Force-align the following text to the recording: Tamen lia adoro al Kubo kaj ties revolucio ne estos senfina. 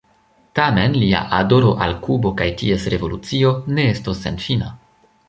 Tamen 0.59 0.95
lia 1.01 1.19
adoro 1.39 1.73
al 1.87 1.93
Kubo 2.07 2.31
kaj 2.39 2.47
ties 2.63 2.87
revolucio 2.95 3.53
ne 3.79 3.87
estos 3.91 4.25
senfina. 4.27 4.73